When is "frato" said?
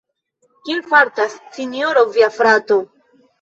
2.39-2.81